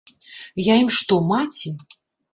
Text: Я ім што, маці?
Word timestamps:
Я 0.71 0.77
ім 0.85 0.89
што, 0.97 1.19
маці? 1.33 1.75